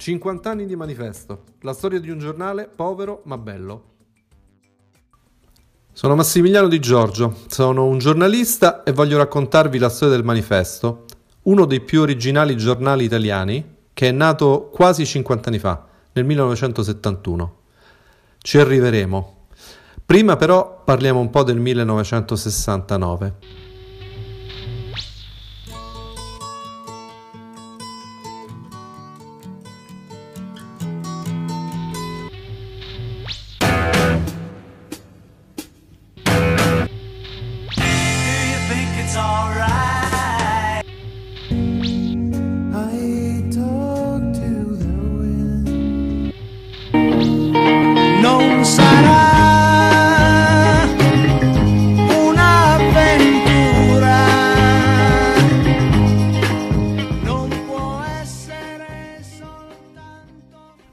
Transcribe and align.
50 0.00 0.48
anni 0.48 0.64
di 0.64 0.76
manifesto, 0.76 1.42
la 1.60 1.74
storia 1.74 2.00
di 2.00 2.08
un 2.08 2.18
giornale 2.18 2.70
povero 2.74 3.20
ma 3.24 3.36
bello. 3.36 3.84
Sono 5.92 6.14
Massimiliano 6.14 6.68
Di 6.68 6.78
Giorgio, 6.78 7.36
sono 7.48 7.84
un 7.84 7.98
giornalista 7.98 8.82
e 8.82 8.92
voglio 8.92 9.18
raccontarvi 9.18 9.76
la 9.76 9.90
storia 9.90 10.16
del 10.16 10.24
manifesto, 10.24 11.04
uno 11.42 11.66
dei 11.66 11.82
più 11.82 12.00
originali 12.00 12.56
giornali 12.56 13.04
italiani 13.04 13.76
che 13.92 14.08
è 14.08 14.10
nato 14.10 14.70
quasi 14.72 15.04
50 15.04 15.50
anni 15.50 15.58
fa, 15.58 15.84
nel 16.12 16.24
1971. 16.24 17.56
Ci 18.38 18.56
arriveremo. 18.56 19.48
Prima 20.06 20.36
però 20.36 20.80
parliamo 20.82 21.20
un 21.20 21.28
po' 21.28 21.42
del 21.42 21.58
1969. 21.58 23.34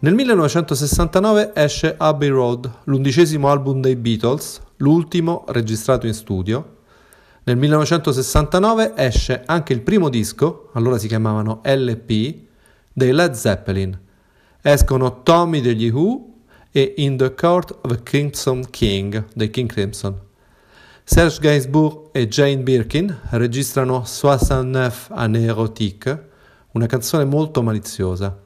Nel 0.07 0.15
1969 0.15 1.51
esce 1.53 1.95
Abbey 1.97 2.29
Road, 2.29 2.71
l'undicesimo 2.85 3.49
album 3.49 3.81
dei 3.81 3.97
Beatles, 3.97 4.61
l'ultimo 4.77 5.43
registrato 5.49 6.07
in 6.07 6.13
studio. 6.13 6.77
Nel 7.43 7.57
1969 7.57 8.93
esce 8.95 9.43
anche 9.45 9.73
il 9.73 9.81
primo 9.81 10.07
disco, 10.07 10.69
allora 10.75 10.97
si 10.97 11.09
chiamavano 11.09 11.59
LP, 11.61 12.35
dei 12.93 13.11
Led 13.11 13.33
Zeppelin. 13.33 13.99
Escono 14.61 15.23
Tommy 15.23 15.59
degli 15.59 15.89
Who 15.89 16.35
e 16.71 16.93
In 16.95 17.17
the 17.17 17.33
Court 17.33 17.77
of 17.81 18.01
Crimson 18.03 18.63
King 18.69 19.25
dei 19.33 19.49
King 19.49 19.69
Crimson. 19.69 20.17
Serge 21.03 21.39
Gainsbourg 21.41 22.11
e 22.13 22.29
Jane 22.29 22.59
Birkin 22.59 23.13
registrano 23.31 24.05
69 24.05 24.93
Années 25.09 25.49
Erotique, 25.49 26.29
una 26.71 26.85
canzone 26.85 27.25
molto 27.25 27.61
maliziosa. 27.61 28.45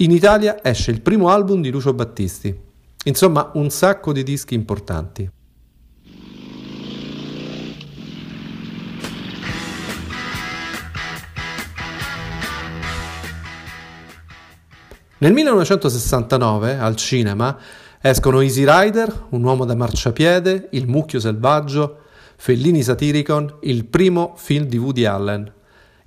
In 0.00 0.10
Italia 0.10 0.62
esce 0.62 0.90
il 0.90 1.00
primo 1.00 1.30
album 1.30 1.62
di 1.62 1.70
Lucio 1.70 1.94
Battisti. 1.94 2.54
Insomma, 3.04 3.52
un 3.54 3.70
sacco 3.70 4.12
di 4.12 4.22
dischi 4.22 4.52
importanti. 4.52 5.26
Nel 15.16 15.32
1969, 15.32 16.76
al 16.76 16.96
cinema, 16.96 17.58
escono 18.02 18.42
Easy 18.42 18.66
Rider, 18.66 19.28
Un 19.30 19.42
uomo 19.44 19.64
da 19.64 19.74
marciapiede, 19.74 20.68
Il 20.72 20.88
mucchio 20.88 21.20
selvaggio, 21.20 22.00
Fellini 22.36 22.82
Satiricon, 22.82 23.60
il 23.62 23.86
primo 23.86 24.34
film 24.36 24.66
di 24.66 24.76
Woody 24.76 25.06
Allen. 25.06 25.54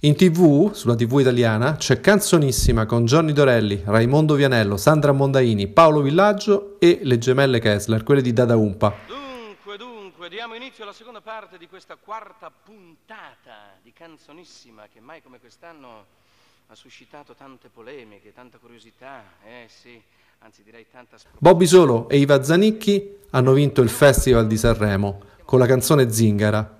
In 0.03 0.16
tv, 0.16 0.72
sulla 0.72 0.95
tv 0.95 1.20
italiana, 1.20 1.76
c'è 1.76 1.99
Canzonissima 1.99 2.86
con 2.86 3.04
Johnny 3.04 3.33
Dorelli, 3.33 3.82
Raimondo 3.83 4.36
Vianello, 4.36 4.77
Sandra 4.77 5.11
Mondaini, 5.11 5.67
Paolo 5.67 5.99
Villaggio 5.99 6.77
e 6.80 7.02
le 7.04 7.17
gemelle 7.17 7.60
Kessler, 7.60 8.04
quelle 8.04 8.21
di 8.21 8.32
Dada 8.32 8.55
Umpa. 8.55 8.95
Dunque, 9.05 9.76
dunque, 9.76 10.30
diamo 10.30 10.55
inizio 10.55 10.86
alla 10.86 10.93
seconda 10.93 11.20
parte 11.20 11.58
di 11.58 11.67
questa 11.67 11.98
quarta 12.02 12.49
puntata 12.49 13.76
di 13.83 13.92
Canzonissima 13.92 14.83
che 14.89 15.02
mai 15.02 15.21
come 15.21 15.38
quest'anno 15.38 16.05
ha 16.67 16.76
suscitato 16.76 17.36
tante 17.38 17.67
polemiche, 17.67 18.32
tanta 18.33 18.58
curiosità, 18.58 19.21
eh 19.45 19.67
sì, 19.67 20.02
anzi 20.39 20.64
direi 20.64 20.86
tanta... 20.89 21.17
Bobby 21.39 21.65
Solo 21.65 22.08
e 22.08 22.20
Iva 22.20 22.42
Zanicchi 22.42 23.17
hanno 23.32 23.52
vinto 23.52 23.82
il 23.82 23.89
Festival 23.89 24.48
di 24.48 24.55
Sanremo 24.55 25.20
con 25.43 25.59
la 25.59 25.65
canzone 25.65 26.09
Zingara. 26.09 26.77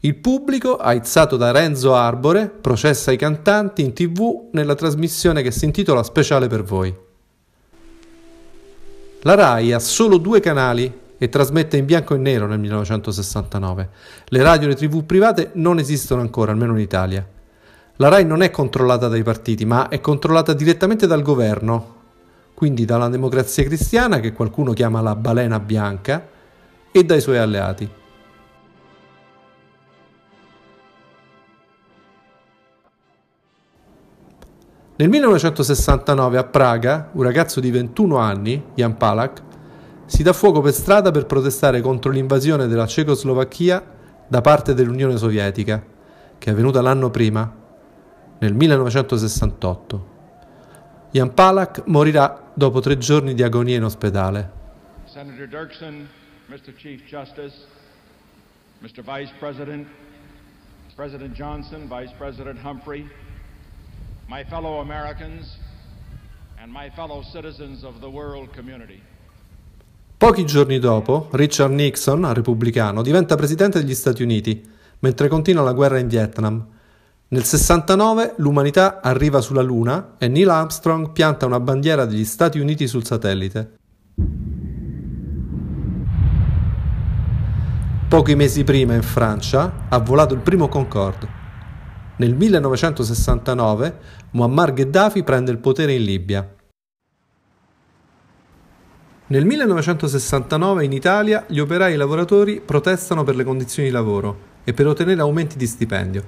Il 0.00 0.14
pubblico, 0.14 0.76
aizzato 0.76 1.36
da 1.36 1.50
Renzo 1.50 1.92
Arbore, 1.92 2.48
processa 2.48 3.10
i 3.10 3.16
cantanti 3.16 3.82
in 3.82 3.92
tv 3.92 4.50
nella 4.52 4.76
trasmissione 4.76 5.42
che 5.42 5.50
si 5.50 5.64
intitola 5.64 6.04
Speciale 6.04 6.46
per 6.46 6.62
voi. 6.62 6.94
La 9.22 9.34
RAI 9.34 9.72
ha 9.72 9.80
solo 9.80 10.18
due 10.18 10.38
canali 10.38 10.96
e 11.18 11.28
trasmette 11.28 11.78
in 11.78 11.84
bianco 11.84 12.14
e 12.14 12.18
nero 12.18 12.46
nel 12.46 12.60
1969. 12.60 13.88
Le 14.26 14.42
radio 14.42 14.68
e 14.68 14.70
le 14.70 14.76
tv 14.76 15.02
private 15.02 15.50
non 15.54 15.80
esistono 15.80 16.20
ancora, 16.20 16.52
almeno 16.52 16.74
in 16.74 16.78
Italia. 16.78 17.26
La 17.96 18.08
RAI 18.08 18.24
non 18.24 18.42
è 18.42 18.50
controllata 18.52 19.08
dai 19.08 19.24
partiti, 19.24 19.64
ma 19.64 19.88
è 19.88 20.00
controllata 20.00 20.52
direttamente 20.52 21.08
dal 21.08 21.22
governo, 21.22 21.94
quindi 22.54 22.84
dalla 22.84 23.08
democrazia 23.08 23.64
cristiana, 23.64 24.20
che 24.20 24.32
qualcuno 24.32 24.72
chiama 24.74 25.00
la 25.00 25.16
balena 25.16 25.58
bianca, 25.58 26.24
e 26.92 27.04
dai 27.04 27.20
suoi 27.20 27.38
alleati. 27.38 27.97
Nel 35.00 35.10
1969 35.10 36.38
a 36.38 36.42
Praga, 36.42 37.10
un 37.12 37.22
ragazzo 37.22 37.60
di 37.60 37.70
21 37.70 38.16
anni, 38.16 38.60
Jan 38.74 38.96
Palak, 38.96 39.42
si 40.06 40.24
dà 40.24 40.32
fuoco 40.32 40.60
per 40.60 40.72
strada 40.72 41.12
per 41.12 41.24
protestare 41.24 41.80
contro 41.80 42.10
l'invasione 42.10 42.66
della 42.66 42.84
Cecoslovacchia 42.84 43.80
da 44.26 44.40
parte 44.40 44.74
dell'Unione 44.74 45.16
Sovietica, 45.16 45.80
che 46.36 46.48
è 46.48 46.52
avvenuta 46.52 46.82
l'anno 46.82 47.10
prima, 47.10 47.48
nel 48.40 48.54
1968. 48.54 50.06
Jan 51.12 51.32
Palak 51.32 51.82
morirà 51.86 52.50
dopo 52.52 52.80
tre 52.80 52.98
giorni 52.98 53.34
di 53.34 53.44
agonia 53.44 53.76
in 53.76 53.84
ospedale. 53.84 54.50
Senator 55.04 55.46
Dirksen, 55.46 56.08
Mr. 56.46 56.74
Chief 56.74 57.04
Justice, 57.04 57.54
Mr. 58.80 59.04
Vice 59.04 59.32
President, 59.38 59.86
President 60.96 61.32
Johnson, 61.34 61.86
Vice 61.88 62.12
President 62.18 62.58
Humphrey, 62.64 63.08
my 64.28 64.44
fellow 64.44 64.80
Americans, 64.80 65.56
and 66.62 66.70
my 66.70 66.90
fellow 66.94 67.22
citizens 67.22 67.82
of 67.82 67.98
the 68.00 68.06
world 68.06 68.50
community. 68.54 69.00
Pochi 70.18 70.44
giorni 70.44 70.78
dopo, 70.78 71.28
Richard 71.30 71.72
Nixon, 71.72 72.30
repubblicano, 72.34 73.00
diventa 73.00 73.36
presidente 73.36 73.80
degli 73.80 73.94
Stati 73.94 74.22
Uniti, 74.22 74.68
mentre 74.98 75.28
continua 75.28 75.62
la 75.62 75.72
guerra 75.72 75.98
in 75.98 76.08
Vietnam. 76.08 76.66
Nel 77.28 77.44
69 77.44 78.34
l'umanità 78.36 79.00
arriva 79.00 79.40
sulla 79.40 79.62
Luna 79.62 80.16
e 80.18 80.28
Neil 80.28 80.50
Armstrong 80.50 81.12
pianta 81.12 81.46
una 81.46 81.60
bandiera 81.60 82.04
degli 82.04 82.24
Stati 82.24 82.58
Uniti 82.58 82.86
sul 82.86 83.06
satellite. 83.06 83.76
Pochi 88.08 88.34
mesi 88.34 88.64
prima 88.64 88.94
in 88.94 89.02
Francia 89.02 89.86
ha 89.88 89.98
volato 89.98 90.34
il 90.34 90.40
primo 90.40 90.68
Concorde. 90.68 91.37
Nel 92.18 92.34
1969 92.34 93.98
Muammar 94.32 94.72
Gheddafi 94.72 95.22
prende 95.22 95.52
il 95.52 95.58
potere 95.58 95.92
in 95.92 96.02
Libia. 96.02 96.52
Nel 99.28 99.44
1969 99.44 100.84
in 100.84 100.92
Italia 100.92 101.44
gli 101.46 101.60
operai 101.60 101.92
e 101.92 101.94
i 101.94 101.96
lavoratori 101.96 102.60
protestano 102.60 103.22
per 103.22 103.36
le 103.36 103.44
condizioni 103.44 103.88
di 103.88 103.94
lavoro 103.94 104.36
e 104.64 104.72
per 104.72 104.88
ottenere 104.88 105.20
aumenti 105.20 105.56
di 105.56 105.66
stipendio. 105.68 106.24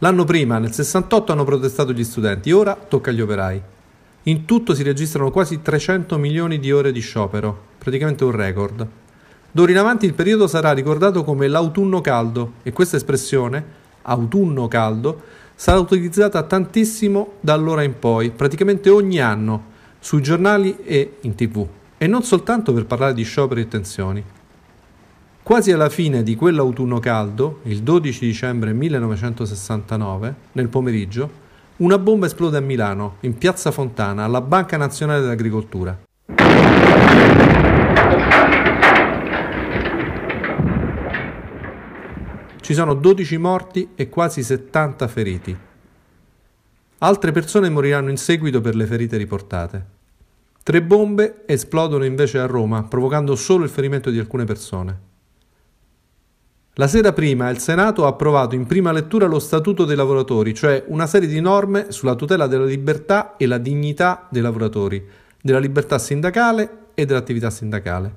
L'anno 0.00 0.24
prima, 0.24 0.58
nel 0.58 0.72
68, 0.72 1.32
hanno 1.32 1.44
protestato 1.44 1.92
gli 1.92 2.04
studenti, 2.04 2.52
ora 2.52 2.74
tocca 2.74 3.08
agli 3.08 3.22
operai. 3.22 3.62
In 4.24 4.44
tutto 4.44 4.74
si 4.74 4.82
registrano 4.82 5.30
quasi 5.30 5.62
300 5.62 6.18
milioni 6.18 6.58
di 6.58 6.70
ore 6.70 6.92
di 6.92 7.00
sciopero, 7.00 7.68
praticamente 7.78 8.24
un 8.24 8.32
record. 8.32 8.86
D'ora 9.52 9.70
in 9.70 9.78
avanti 9.78 10.04
il 10.04 10.12
periodo 10.12 10.46
sarà 10.46 10.72
ricordato 10.72 11.24
come 11.24 11.48
l'autunno 11.48 12.02
caldo 12.02 12.52
e 12.62 12.72
questa 12.72 12.96
espressione 12.96 13.79
autunno 14.02 14.68
caldo 14.68 15.22
sarà 15.54 15.78
utilizzata 15.78 16.42
tantissimo 16.42 17.34
da 17.40 17.52
allora 17.52 17.82
in 17.82 17.98
poi, 17.98 18.30
praticamente 18.30 18.88
ogni 18.88 19.20
anno, 19.20 19.64
sui 19.98 20.22
giornali 20.22 20.76
e 20.84 21.18
in 21.20 21.34
tv, 21.34 21.66
e 21.98 22.06
non 22.06 22.22
soltanto 22.22 22.72
per 22.72 22.86
parlare 22.86 23.12
di 23.12 23.22
scioperi 23.22 23.60
e 23.60 23.68
tensioni. 23.68 24.24
Quasi 25.42 25.72
alla 25.72 25.88
fine 25.88 26.22
di 26.22 26.36
quell'autunno 26.36 26.98
caldo, 26.98 27.60
il 27.64 27.82
12 27.82 28.24
dicembre 28.24 28.72
1969, 28.72 30.34
nel 30.52 30.68
pomeriggio, 30.68 31.48
una 31.78 31.98
bomba 31.98 32.26
esplode 32.26 32.56
a 32.56 32.60
Milano, 32.60 33.16
in 33.20 33.36
piazza 33.36 33.70
Fontana, 33.70 34.24
alla 34.24 34.40
Banca 34.40 34.76
Nazionale 34.76 35.20
dell'Agricoltura. 35.20 35.98
Ci 42.70 42.76
sono 42.76 42.94
12 42.94 43.36
morti 43.36 43.88
e 43.96 44.08
quasi 44.08 44.44
70 44.44 45.08
feriti. 45.08 45.58
Altre 46.98 47.32
persone 47.32 47.68
moriranno 47.68 48.10
in 48.10 48.16
seguito 48.16 48.60
per 48.60 48.76
le 48.76 48.86
ferite 48.86 49.16
riportate. 49.16 49.84
Tre 50.62 50.80
bombe 50.80 51.42
esplodono 51.46 52.04
invece 52.04 52.38
a 52.38 52.46
Roma, 52.46 52.84
provocando 52.84 53.34
solo 53.34 53.64
il 53.64 53.70
ferimento 53.70 54.10
di 54.10 54.20
alcune 54.20 54.44
persone. 54.44 55.00
La 56.74 56.86
sera 56.86 57.12
prima 57.12 57.50
il 57.50 57.58
Senato 57.58 58.04
ha 58.04 58.10
approvato 58.10 58.54
in 58.54 58.66
prima 58.66 58.92
lettura 58.92 59.26
lo 59.26 59.40
Statuto 59.40 59.84
dei 59.84 59.96
lavoratori, 59.96 60.54
cioè 60.54 60.84
una 60.86 61.08
serie 61.08 61.26
di 61.26 61.40
norme 61.40 61.90
sulla 61.90 62.14
tutela 62.14 62.46
della 62.46 62.66
libertà 62.66 63.36
e 63.36 63.46
la 63.46 63.58
dignità 63.58 64.28
dei 64.30 64.42
lavoratori, 64.42 65.04
della 65.42 65.58
libertà 65.58 65.98
sindacale 65.98 66.86
e 66.94 67.04
dell'attività 67.04 67.50
sindacale. 67.50 68.14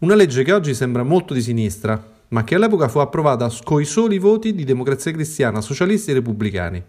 Una 0.00 0.16
legge 0.16 0.42
che 0.42 0.52
oggi 0.52 0.74
sembra 0.74 1.02
molto 1.02 1.32
di 1.32 1.40
sinistra, 1.40 2.12
ma 2.34 2.42
che 2.42 2.56
all'epoca 2.56 2.88
fu 2.88 2.98
approvata 2.98 3.48
coi 3.62 3.84
soli 3.84 4.18
voti 4.18 4.56
di 4.56 4.64
democrazia 4.64 5.12
cristiana, 5.12 5.60
socialisti 5.60 6.10
e 6.10 6.14
repubblicani. 6.14 6.84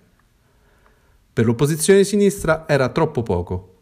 Per 1.31 1.45
l'opposizione 1.45 2.00
di 2.00 2.06
sinistra 2.06 2.65
era 2.68 2.89
troppo 2.89 3.21
poco. 3.21 3.74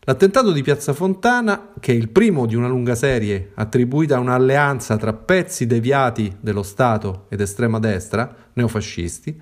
L'attentato 0.00 0.50
di 0.50 0.62
Piazza 0.62 0.92
Fontana, 0.92 1.74
che 1.78 1.92
è 1.92 1.94
il 1.94 2.08
primo 2.08 2.46
di 2.46 2.56
una 2.56 2.66
lunga 2.66 2.96
serie 2.96 3.52
attribuita 3.54 4.16
a 4.16 4.18
un'alleanza 4.18 4.96
tra 4.96 5.12
pezzi 5.12 5.66
deviati 5.66 6.36
dello 6.40 6.64
Stato 6.64 7.26
ed 7.28 7.40
estrema 7.40 7.78
destra, 7.78 8.34
neofascisti, 8.54 9.40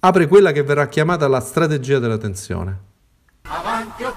apre 0.00 0.26
quella 0.26 0.50
che 0.50 0.64
verrà 0.64 0.88
chiamata 0.88 1.28
la 1.28 1.38
strategia 1.38 2.00
della 2.00 2.18
tensione. 2.18 2.80
Avanti 3.42 4.02
o 4.02 4.12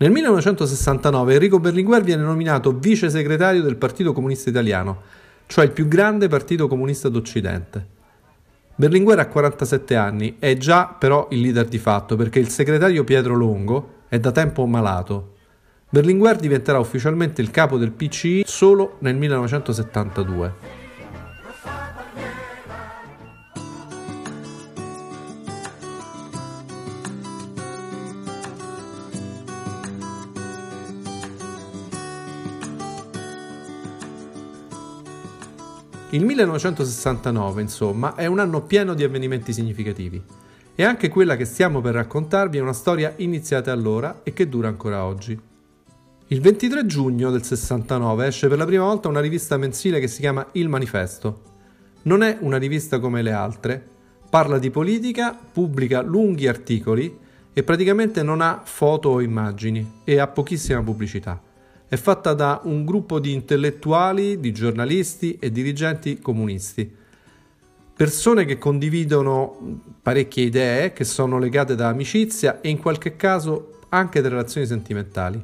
Nel 0.00 0.12
1969 0.12 1.32
Enrico 1.32 1.58
Berlinguer 1.58 2.04
viene 2.04 2.22
nominato 2.22 2.70
vice 2.70 3.10
segretario 3.10 3.62
del 3.62 3.74
Partito 3.74 4.12
Comunista 4.12 4.48
Italiano, 4.48 5.02
cioè 5.46 5.64
il 5.64 5.72
più 5.72 5.88
grande 5.88 6.28
partito 6.28 6.68
comunista 6.68 7.08
d'Occidente. 7.08 7.84
Berlinguer 8.76 9.18
ha 9.18 9.26
47 9.26 9.96
anni, 9.96 10.36
è 10.38 10.56
già 10.56 10.86
però 10.86 11.26
il 11.32 11.40
leader 11.40 11.66
di 11.66 11.78
fatto 11.78 12.14
perché 12.14 12.38
il 12.38 12.48
segretario 12.48 13.02
Pietro 13.02 13.34
Longo 13.34 13.94
è 14.08 14.20
da 14.20 14.30
tempo 14.30 14.64
malato. 14.66 15.34
Berlinguer 15.88 16.36
diventerà 16.36 16.78
ufficialmente 16.78 17.42
il 17.42 17.50
capo 17.50 17.76
del 17.76 17.90
PCI 17.90 18.44
solo 18.46 18.98
nel 19.00 19.16
1972. 19.16 20.77
Il 36.10 36.24
1969, 36.24 37.60
insomma, 37.60 38.14
è 38.14 38.24
un 38.24 38.38
anno 38.38 38.62
pieno 38.62 38.94
di 38.94 39.04
avvenimenti 39.04 39.52
significativi. 39.52 40.22
E 40.74 40.82
anche 40.82 41.10
quella 41.10 41.36
che 41.36 41.44
stiamo 41.44 41.82
per 41.82 41.92
raccontarvi 41.92 42.56
è 42.56 42.62
una 42.62 42.72
storia 42.72 43.12
iniziata 43.16 43.72
allora 43.72 44.20
e 44.22 44.32
che 44.32 44.48
dura 44.48 44.68
ancora 44.68 45.04
oggi. 45.04 45.38
Il 46.28 46.40
23 46.40 46.86
giugno 46.86 47.30
del 47.30 47.42
69 47.42 48.26
esce 48.26 48.48
per 48.48 48.56
la 48.56 48.64
prima 48.64 48.84
volta 48.84 49.08
una 49.08 49.20
rivista 49.20 49.58
mensile 49.58 50.00
che 50.00 50.08
si 50.08 50.20
chiama 50.20 50.46
Il 50.52 50.70
Manifesto. 50.70 51.42
Non 52.04 52.22
è 52.22 52.38
una 52.40 52.56
rivista 52.56 52.98
come 53.00 53.20
le 53.20 53.32
altre, 53.32 53.86
parla 54.30 54.58
di 54.58 54.70
politica, 54.70 55.38
pubblica 55.52 56.00
lunghi 56.00 56.46
articoli 56.46 57.18
e 57.52 57.62
praticamente 57.62 58.22
non 58.22 58.40
ha 58.40 58.62
foto 58.64 59.10
o 59.10 59.20
immagini 59.20 60.00
e 60.04 60.18
ha 60.18 60.26
pochissima 60.26 60.82
pubblicità 60.82 61.47
è 61.88 61.96
fatta 61.96 62.34
da 62.34 62.60
un 62.64 62.84
gruppo 62.84 63.18
di 63.18 63.32
intellettuali, 63.32 64.38
di 64.38 64.52
giornalisti 64.52 65.38
e 65.40 65.50
dirigenti 65.50 66.20
comunisti. 66.20 66.96
Persone 67.96 68.44
che 68.44 68.58
condividono 68.58 69.80
parecchie 70.02 70.44
idee, 70.44 70.92
che 70.92 71.04
sono 71.04 71.38
legate 71.38 71.74
da 71.74 71.88
amicizia 71.88 72.60
e 72.60 72.68
in 72.68 72.78
qualche 72.78 73.16
caso 73.16 73.80
anche 73.88 74.20
da 74.20 74.28
relazioni 74.28 74.66
sentimentali. 74.66 75.42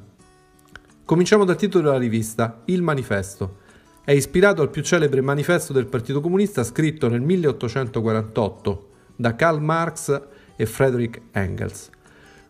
Cominciamo 1.05 1.45
dal 1.45 1.57
titolo 1.57 1.85
della 1.85 1.99
rivista, 1.99 2.61
Il 2.67 2.83
Manifesto. 2.83 3.63
È 4.05 4.13
ispirato 4.13 4.61
al 4.61 4.71
più 4.71 4.83
celebre 4.83 5.23
manifesto 5.23 5.73
del 5.73 5.87
Partito 5.87 6.21
Comunista 6.21 6.63
scritto 6.63 7.09
nel 7.09 7.23
1848 7.23 8.89
da 9.17 9.35
Karl 9.35 9.61
Marx 9.61 10.23
e 10.57 10.67
Friedrich 10.67 11.21
Engels. 11.33 11.91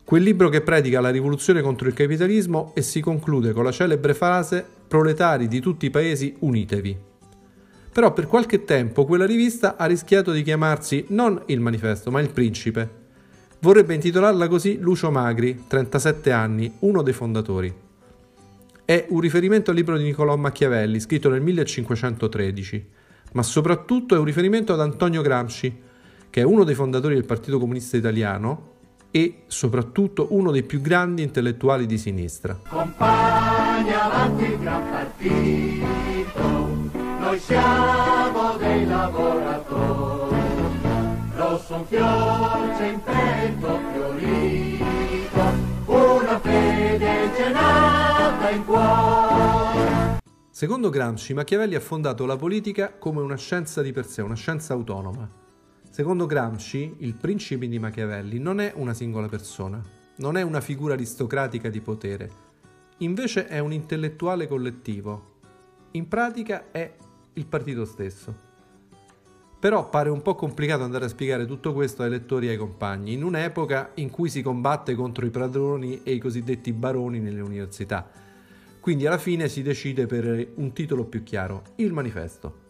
Quel 0.04 0.22
libro 0.22 0.50
che 0.50 0.60
predica 0.60 1.00
la 1.00 1.08
rivoluzione 1.08 1.62
contro 1.62 1.88
il 1.88 1.94
capitalismo 1.94 2.72
e 2.74 2.82
si 2.82 3.00
conclude 3.00 3.52
con 3.52 3.64
la 3.64 3.72
celebre 3.72 4.12
frase 4.12 4.62
Proletari 4.86 5.48
di 5.48 5.60
tutti 5.60 5.86
i 5.86 5.90
paesi 5.90 6.36
unitevi. 6.40 6.94
Però 7.90 8.12
per 8.12 8.26
qualche 8.26 8.64
tempo 8.64 9.06
quella 9.06 9.24
rivista 9.24 9.76
ha 9.78 9.86
rischiato 9.86 10.30
di 10.32 10.42
chiamarsi 10.42 11.06
non 11.08 11.40
il 11.46 11.58
manifesto, 11.58 12.10
ma 12.10 12.20
il 12.20 12.30
principe. 12.30 13.02
Vorrebbe 13.60 13.94
intitolarla 13.94 14.46
così 14.46 14.76
Lucio 14.78 15.10
Magri, 15.10 15.64
37 15.66 16.30
anni, 16.30 16.70
uno 16.80 17.00
dei 17.00 17.14
fondatori. 17.14 17.74
È 18.84 19.06
un 19.08 19.20
riferimento 19.20 19.70
al 19.70 19.76
libro 19.76 19.96
di 19.96 20.04
Niccolò 20.04 20.36
Machiavelli, 20.36 21.00
scritto 21.00 21.30
nel 21.30 21.40
1513, 21.40 22.88
ma 23.32 23.42
soprattutto 23.42 24.14
è 24.14 24.18
un 24.18 24.26
riferimento 24.26 24.74
ad 24.74 24.80
Antonio 24.80 25.22
Gramsci, 25.22 25.80
che 26.28 26.40
è 26.42 26.44
uno 26.44 26.64
dei 26.64 26.74
fondatori 26.74 27.14
del 27.14 27.24
Partito 27.24 27.58
Comunista 27.58 27.96
Italiano 27.96 28.72
e 29.16 29.44
soprattutto 29.46 30.26
uno 30.30 30.50
dei 30.50 30.64
più 30.64 30.80
grandi 30.80 31.22
intellettuali 31.22 31.86
di 31.86 31.98
sinistra. 31.98 32.58
Compagni 32.68 33.92
avanti 33.92 34.42
il 34.42 34.58
gran 34.58 34.90
partito, 34.90 36.42
noi 37.20 37.38
siamo 37.38 38.56
dei 38.56 38.84
lavoratori, 38.84 40.36
rosso 41.36 41.74
un 41.76 41.86
fiore 41.86 42.74
sempre 42.76 43.56
fiorito, 43.92 45.42
una 45.84 46.40
fede 46.40 47.30
cenata 47.36 48.50
in 48.50 48.64
cuore. 48.64 50.18
Secondo 50.50 50.90
Gramsci, 50.90 51.34
Machiavelli 51.34 51.76
ha 51.76 51.80
fondato 51.80 52.26
la 52.26 52.36
politica 52.36 52.92
come 52.98 53.20
una 53.20 53.36
scienza 53.36 53.80
di 53.80 53.92
per 53.92 54.06
sé, 54.06 54.22
una 54.22 54.34
scienza 54.34 54.74
autonoma 54.74 55.42
Secondo 55.94 56.26
Gramsci, 56.26 56.96
il 56.98 57.14
principe 57.14 57.68
di 57.68 57.78
Machiavelli 57.78 58.40
non 58.40 58.58
è 58.58 58.72
una 58.74 58.94
singola 58.94 59.28
persona, 59.28 59.80
non 60.16 60.36
è 60.36 60.42
una 60.42 60.60
figura 60.60 60.94
aristocratica 60.94 61.68
di 61.68 61.80
potere, 61.80 62.30
invece 62.98 63.46
è 63.46 63.60
un 63.60 63.72
intellettuale 63.72 64.48
collettivo. 64.48 65.36
In 65.92 66.08
pratica 66.08 66.72
è 66.72 66.92
il 67.34 67.46
partito 67.46 67.84
stesso. 67.84 68.34
Però 69.60 69.88
pare 69.88 70.08
un 70.08 70.20
po' 70.20 70.34
complicato 70.34 70.82
andare 70.82 71.04
a 71.04 71.08
spiegare 71.08 71.46
tutto 71.46 71.72
questo 71.72 72.02
ai 72.02 72.10
lettori 72.10 72.48
e 72.48 72.50
ai 72.50 72.56
compagni, 72.56 73.12
in 73.12 73.22
un'epoca 73.22 73.92
in 73.94 74.10
cui 74.10 74.28
si 74.28 74.42
combatte 74.42 74.96
contro 74.96 75.24
i 75.24 75.30
padroni 75.30 76.00
e 76.02 76.10
i 76.10 76.18
cosiddetti 76.18 76.72
baroni 76.72 77.20
nelle 77.20 77.40
università. 77.40 78.10
Quindi 78.80 79.06
alla 79.06 79.18
fine 79.18 79.48
si 79.48 79.62
decide 79.62 80.06
per 80.06 80.54
un 80.56 80.72
titolo 80.72 81.04
più 81.04 81.22
chiaro, 81.22 81.62
il 81.76 81.92
manifesto. 81.92 82.63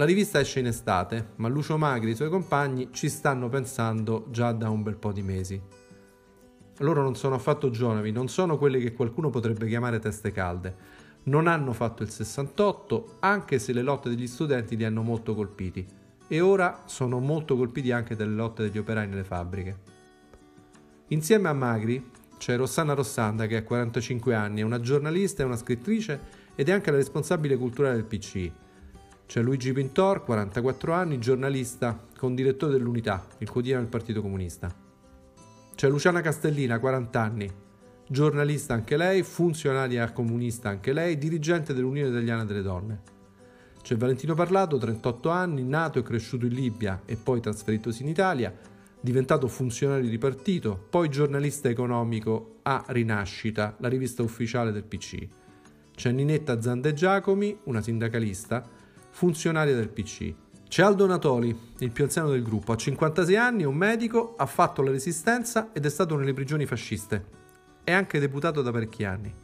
La 0.00 0.06
rivista 0.06 0.40
esce 0.40 0.60
in 0.60 0.66
estate, 0.66 1.32
ma 1.36 1.48
Lucio 1.48 1.76
Magri 1.76 2.08
e 2.08 2.12
i 2.12 2.16
suoi 2.16 2.30
compagni 2.30 2.88
ci 2.90 3.10
stanno 3.10 3.50
pensando 3.50 4.28
già 4.30 4.50
da 4.52 4.70
un 4.70 4.82
bel 4.82 4.96
po' 4.96 5.12
di 5.12 5.20
mesi. 5.20 5.60
Loro 6.78 7.02
non 7.02 7.16
sono 7.16 7.34
affatto 7.34 7.68
giovani, 7.68 8.10
non 8.10 8.26
sono 8.28 8.56
quelli 8.56 8.80
che 8.80 8.94
qualcuno 8.94 9.28
potrebbe 9.28 9.66
chiamare 9.66 9.98
teste 9.98 10.32
calde. 10.32 10.74
Non 11.24 11.46
hanno 11.46 11.74
fatto 11.74 12.02
il 12.02 12.08
68, 12.08 13.18
anche 13.20 13.58
se 13.58 13.74
le 13.74 13.82
lotte 13.82 14.08
degli 14.08 14.26
studenti 14.26 14.74
li 14.74 14.86
hanno 14.86 15.02
molto 15.02 15.34
colpiti. 15.34 15.86
E 16.26 16.40
ora 16.40 16.84
sono 16.86 17.18
molto 17.18 17.54
colpiti 17.54 17.92
anche 17.92 18.16
dalle 18.16 18.34
lotte 18.34 18.62
degli 18.62 18.78
operai 18.78 19.06
nelle 19.06 19.22
fabbriche. 19.22 19.78
Insieme 21.08 21.50
a 21.50 21.52
Magri 21.52 22.10
c'è 22.38 22.56
Rossana 22.56 22.94
Rossanda 22.94 23.46
che 23.46 23.58
ha 23.58 23.62
45 23.62 24.34
anni, 24.34 24.62
è 24.62 24.64
una 24.64 24.80
giornalista 24.80 25.42
e 25.42 25.44
una 25.44 25.58
scrittrice 25.58 26.18
ed 26.54 26.70
è 26.70 26.72
anche 26.72 26.90
la 26.90 26.96
responsabile 26.96 27.58
culturale 27.58 27.96
del 27.96 28.06
PCI. 28.06 28.52
C'è 29.30 29.40
Luigi 29.42 29.72
Pintor, 29.72 30.24
44 30.24 30.92
anni, 30.92 31.20
giornalista, 31.20 31.96
condirettore 32.18 32.72
dell'Unità, 32.72 33.28
il 33.38 33.48
quotidiano 33.48 33.82
del 33.82 33.88
Partito 33.88 34.22
Comunista. 34.22 34.74
C'è 35.72 35.88
Luciana 35.88 36.20
Castellina, 36.20 36.80
40 36.80 37.20
anni, 37.22 37.48
giornalista 38.08 38.74
anche 38.74 38.96
lei, 38.96 39.22
funzionaria 39.22 40.10
comunista 40.10 40.68
anche 40.68 40.92
lei, 40.92 41.16
dirigente 41.16 41.72
dell'Unione 41.72 42.08
Italiana 42.08 42.44
delle 42.44 42.60
Donne. 42.62 43.02
C'è 43.80 43.96
Valentino 43.96 44.34
Parlato, 44.34 44.78
38 44.78 45.28
anni, 45.28 45.62
nato 45.62 46.00
e 46.00 46.02
cresciuto 46.02 46.46
in 46.46 46.52
Libia 46.54 47.02
e 47.04 47.14
poi 47.14 47.40
trasferitosi 47.40 48.02
in 48.02 48.08
Italia, 48.08 48.52
diventato 49.00 49.46
funzionario 49.46 50.10
di 50.10 50.18
partito, 50.18 50.88
poi 50.90 51.08
giornalista 51.08 51.68
economico 51.68 52.56
a 52.62 52.82
Rinascita, 52.88 53.76
la 53.78 53.86
rivista 53.86 54.24
ufficiale 54.24 54.72
del 54.72 54.82
PC. 54.82 55.24
C'è 55.94 56.10
Ninetta 56.10 56.60
Zande 56.60 56.94
Giacomi, 56.94 57.56
una 57.66 57.80
sindacalista, 57.80 58.78
funzionaria 59.10 59.74
del 59.74 59.88
PC. 59.88 60.34
C'è 60.68 60.82
Aldo 60.82 61.06
Natoli, 61.06 61.58
il 61.78 61.90
più 61.90 62.04
anziano 62.04 62.30
del 62.30 62.44
gruppo, 62.44 62.72
ha 62.72 62.76
56 62.76 63.36
anni, 63.36 63.62
è 63.64 63.66
un 63.66 63.74
medico, 63.74 64.34
ha 64.36 64.46
fatto 64.46 64.82
la 64.82 64.92
resistenza 64.92 65.70
ed 65.72 65.84
è 65.84 65.90
stato 65.90 66.16
nelle 66.16 66.32
prigioni 66.32 66.64
fasciste. 66.64 67.24
È 67.82 67.90
anche 67.92 68.20
deputato 68.20 68.62
da 68.62 68.70
parecchi 68.70 69.04
anni. 69.04 69.34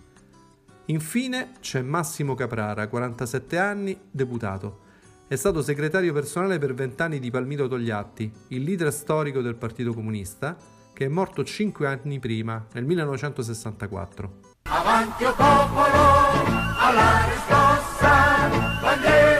Infine 0.86 1.52
c'è 1.60 1.82
Massimo 1.82 2.34
Caprara, 2.34 2.86
47 2.86 3.58
anni, 3.58 3.98
deputato. 4.08 4.84
È 5.26 5.34
stato 5.34 5.62
segretario 5.62 6.12
personale 6.12 6.58
per 6.58 6.74
vent'anni 6.74 7.18
di 7.18 7.32
Palmiro 7.32 7.66
Togliatti, 7.66 8.30
il 8.48 8.62
leader 8.62 8.92
storico 8.92 9.40
del 9.40 9.56
Partito 9.56 9.92
Comunista, 9.92 10.56
che 10.92 11.06
è 11.06 11.08
morto 11.08 11.42
cinque 11.42 11.88
anni 11.88 12.20
prima, 12.20 12.64
nel 12.74 12.84
1964. 12.84 14.32
Avanti 14.68 15.24
o 15.24 15.34
popolo, 15.34 16.34
alla 16.78 17.24
riscossa, 17.24 18.48
bandiera 18.80 19.35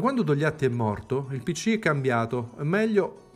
Da 0.00 0.06
quando 0.06 0.24
Togliatti 0.24 0.64
è 0.64 0.70
morto, 0.70 1.28
il 1.32 1.42
PC 1.42 1.74
è 1.74 1.78
cambiato, 1.78 2.52
o 2.56 2.64
meglio 2.64 3.32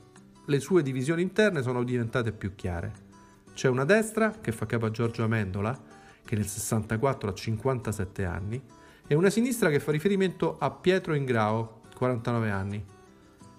le 0.46 0.60
sue 0.60 0.82
divisioni 0.82 1.20
interne 1.20 1.60
sono 1.60 1.84
diventate 1.84 2.32
più 2.32 2.54
chiare. 2.54 2.90
C'è 3.52 3.68
una 3.68 3.84
destra 3.84 4.30
che 4.40 4.50
fa 4.50 4.64
capo 4.64 4.86
a 4.86 4.90
Giorgio 4.90 5.24
Amendola, 5.24 5.78
che 6.24 6.36
nel 6.36 6.46
64 6.46 7.28
ha 7.28 7.34
57 7.34 8.24
anni, 8.24 8.62
e 9.06 9.14
una 9.14 9.28
sinistra 9.28 9.68
che 9.68 9.78
fa 9.78 9.90
riferimento 9.90 10.56
a 10.58 10.70
Pietro 10.70 11.12
Ingrao, 11.12 11.82
49 11.96 12.50
anni. 12.50 12.82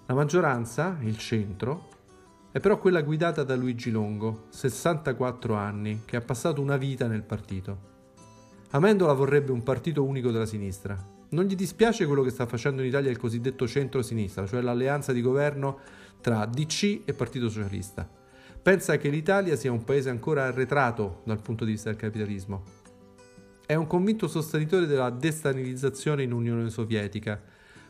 La 0.06 0.14
maggioranza, 0.14 0.96
il 1.02 1.16
centro, 1.16 1.88
è 2.50 2.58
però 2.58 2.76
quella 2.76 3.02
guidata 3.02 3.44
da 3.44 3.54
Luigi 3.54 3.92
Longo, 3.92 4.46
64 4.48 5.54
anni, 5.54 6.02
che 6.04 6.16
ha 6.16 6.22
passato 6.22 6.60
una 6.60 6.76
vita 6.76 7.06
nel 7.06 7.22
partito. 7.22 7.78
Amendola 8.70 9.12
vorrebbe 9.12 9.52
un 9.52 9.62
partito 9.62 10.02
unico 10.02 10.32
della 10.32 10.44
sinistra. 10.44 11.14
Non 11.28 11.44
gli 11.44 11.56
dispiace 11.56 12.06
quello 12.06 12.22
che 12.22 12.30
sta 12.30 12.46
facendo 12.46 12.82
in 12.82 12.88
Italia 12.88 13.10
il 13.10 13.18
cosiddetto 13.18 13.66
centro-sinistra, 13.66 14.46
cioè 14.46 14.60
l'alleanza 14.60 15.12
di 15.12 15.20
governo 15.20 15.80
tra 16.20 16.46
DC 16.46 17.02
e 17.04 17.12
Partito 17.14 17.48
Socialista. 17.48 18.08
Pensa 18.62 18.96
che 18.96 19.08
l'Italia 19.08 19.56
sia 19.56 19.72
un 19.72 19.84
paese 19.84 20.10
ancora 20.10 20.44
arretrato 20.44 21.22
dal 21.24 21.40
punto 21.40 21.64
di 21.64 21.72
vista 21.72 21.88
del 21.88 21.98
capitalismo. 21.98 22.62
È 23.64 23.74
un 23.74 23.86
convinto 23.86 24.28
sostenitore 24.28 24.86
della 24.86 25.10
destalinizzazione 25.10 26.22
in 26.22 26.32
Unione 26.32 26.68
Sovietica, 26.70 27.40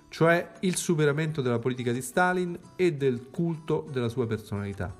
cioè 0.08 0.52
il 0.60 0.76
superamento 0.76 1.42
della 1.42 1.58
politica 1.58 1.92
di 1.92 2.00
Stalin 2.00 2.58
e 2.76 2.94
del 2.94 3.28
culto 3.30 3.86
della 3.90 4.08
sua 4.08 4.26
personalità. 4.26 4.94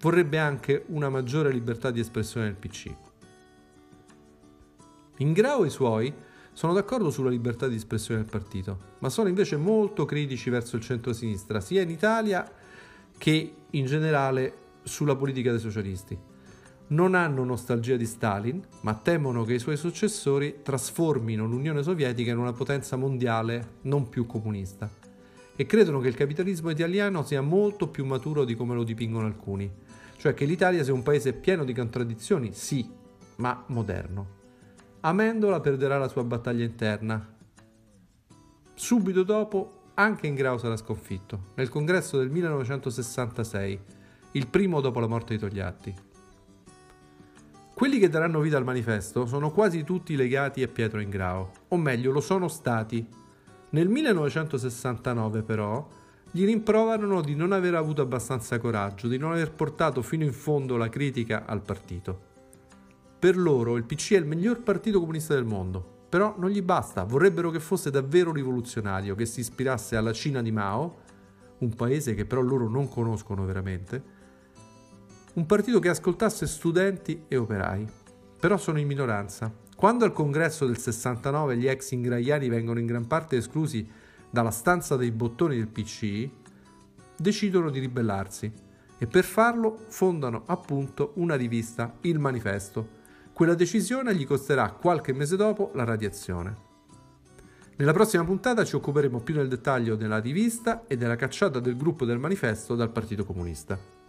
Vorrebbe 0.00 0.38
anche 0.38 0.84
una 0.88 1.08
maggiore 1.08 1.52
libertà 1.52 1.90
di 1.90 2.00
espressione 2.00 2.46
del 2.46 2.56
PC. 2.56 2.94
Ingrao 5.18 5.62
e 5.62 5.66
i 5.68 5.70
suoi 5.70 6.12
sono 6.54 6.72
d'accordo 6.72 7.10
sulla 7.10 7.30
libertà 7.30 7.66
di 7.66 7.74
espressione 7.74 8.20
del 8.20 8.30
partito, 8.30 8.78
ma 9.00 9.08
sono 9.08 9.28
invece 9.28 9.56
molto 9.56 10.04
critici 10.04 10.50
verso 10.50 10.76
il 10.76 10.82
centro-sinistra, 10.82 11.60
sia 11.60 11.82
in 11.82 11.90
Italia 11.90 12.48
che 13.18 13.54
in 13.68 13.84
generale 13.86 14.56
sulla 14.84 15.16
politica 15.16 15.50
dei 15.50 15.58
socialisti. 15.58 16.16
Non 16.86 17.14
hanno 17.14 17.42
nostalgia 17.42 17.96
di 17.96 18.06
Stalin, 18.06 18.62
ma 18.82 18.94
temono 18.94 19.42
che 19.42 19.54
i 19.54 19.58
suoi 19.58 19.76
successori 19.76 20.60
trasformino 20.62 21.44
l'Unione 21.44 21.82
Sovietica 21.82 22.30
in 22.30 22.38
una 22.38 22.52
potenza 22.52 22.94
mondiale 22.94 23.78
non 23.82 24.08
più 24.08 24.24
comunista. 24.26 24.88
E 25.56 25.66
credono 25.66 25.98
che 25.98 26.08
il 26.08 26.14
capitalismo 26.14 26.70
italiano 26.70 27.24
sia 27.24 27.40
molto 27.40 27.88
più 27.88 28.04
maturo 28.04 28.44
di 28.44 28.54
come 28.54 28.74
lo 28.74 28.84
dipingono 28.84 29.26
alcuni, 29.26 29.68
cioè 30.18 30.34
che 30.34 30.44
l'Italia 30.44 30.84
sia 30.84 30.92
un 30.92 31.02
paese 31.02 31.32
pieno 31.32 31.64
di 31.64 31.72
contraddizioni, 31.72 32.52
sì, 32.52 32.88
ma 33.36 33.64
moderno. 33.68 34.42
Amendola 35.06 35.60
perderà 35.60 35.98
la 35.98 36.08
sua 36.08 36.24
battaglia 36.24 36.64
interna. 36.64 37.22
Subito 38.72 39.22
dopo 39.22 39.90
anche 39.96 40.26
Ingrao 40.26 40.56
sarà 40.56 40.78
sconfitto, 40.78 41.48
nel 41.56 41.68
congresso 41.68 42.16
del 42.16 42.30
1966, 42.30 43.80
il 44.32 44.46
primo 44.46 44.80
dopo 44.80 45.00
la 45.00 45.06
morte 45.06 45.34
di 45.34 45.40
Togliatti. 45.40 45.94
Quelli 47.74 47.98
che 47.98 48.08
daranno 48.08 48.40
vita 48.40 48.56
al 48.56 48.64
manifesto 48.64 49.26
sono 49.26 49.50
quasi 49.50 49.84
tutti 49.84 50.16
legati 50.16 50.62
a 50.62 50.68
Pietro 50.68 51.00
Ingrao, 51.00 51.50
o 51.68 51.76
meglio 51.76 52.10
lo 52.10 52.22
sono 52.22 52.48
stati. 52.48 53.06
Nel 53.70 53.90
1969 53.90 55.42
però 55.42 55.86
gli 56.30 56.46
rimproverano 56.46 57.20
di 57.20 57.34
non 57.34 57.52
aver 57.52 57.74
avuto 57.74 58.00
abbastanza 58.00 58.58
coraggio, 58.58 59.08
di 59.08 59.18
non 59.18 59.32
aver 59.32 59.52
portato 59.52 60.00
fino 60.00 60.24
in 60.24 60.32
fondo 60.32 60.78
la 60.78 60.88
critica 60.88 61.44
al 61.44 61.60
partito. 61.60 62.32
Per 63.24 63.38
loro 63.38 63.78
il 63.78 63.84
PC 63.84 64.12
è 64.12 64.16
il 64.18 64.26
miglior 64.26 64.60
partito 64.60 65.00
comunista 65.00 65.32
del 65.32 65.46
mondo, 65.46 66.02
però 66.10 66.34
non 66.36 66.50
gli 66.50 66.60
basta, 66.60 67.04
vorrebbero 67.04 67.48
che 67.48 67.58
fosse 67.58 67.90
davvero 67.90 68.32
rivoluzionario, 68.32 69.14
che 69.14 69.24
si 69.24 69.40
ispirasse 69.40 69.96
alla 69.96 70.12
Cina 70.12 70.42
di 70.42 70.52
Mao, 70.52 70.96
un 71.60 71.74
paese 71.74 72.12
che 72.12 72.26
però 72.26 72.42
loro 72.42 72.68
non 72.68 72.86
conoscono 72.86 73.46
veramente, 73.46 74.02
un 75.32 75.46
partito 75.46 75.78
che 75.78 75.88
ascoltasse 75.88 76.46
studenti 76.46 77.24
e 77.26 77.38
operai, 77.38 77.86
però 78.38 78.58
sono 78.58 78.78
in 78.78 78.86
minoranza. 78.86 79.50
Quando 79.74 80.04
al 80.04 80.12
congresso 80.12 80.66
del 80.66 80.76
69 80.76 81.56
gli 81.56 81.66
ex 81.66 81.92
ingraiani 81.92 82.50
vengono 82.50 82.78
in 82.78 82.84
gran 82.84 83.06
parte 83.06 83.38
esclusi 83.38 83.88
dalla 84.28 84.50
stanza 84.50 84.96
dei 84.96 85.12
bottoni 85.12 85.56
del 85.56 85.68
PC, 85.68 86.28
decidono 87.16 87.70
di 87.70 87.78
ribellarsi 87.78 88.52
e 88.98 89.06
per 89.06 89.24
farlo 89.24 89.78
fondano 89.88 90.42
appunto 90.44 91.12
una 91.14 91.36
rivista, 91.36 91.94
Il 92.02 92.18
Manifesto, 92.18 92.93
quella 93.34 93.54
decisione 93.54 94.14
gli 94.14 94.24
costerà 94.24 94.70
qualche 94.70 95.12
mese 95.12 95.34
dopo 95.34 95.72
la 95.74 95.82
radiazione. 95.82 96.56
Nella 97.76 97.92
prossima 97.92 98.24
puntata 98.24 98.64
ci 98.64 98.76
occuperemo 98.76 99.18
più 99.18 99.34
nel 99.34 99.48
dettaglio 99.48 99.96
della 99.96 100.20
rivista 100.20 100.84
e 100.86 100.96
della 100.96 101.16
cacciata 101.16 101.58
del 101.58 101.76
gruppo 101.76 102.04
del 102.04 102.18
manifesto 102.18 102.76
dal 102.76 102.92
Partito 102.92 103.24
Comunista. 103.24 104.03